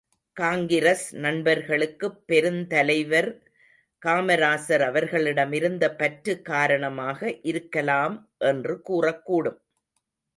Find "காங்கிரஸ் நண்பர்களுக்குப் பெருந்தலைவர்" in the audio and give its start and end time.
0.37-3.29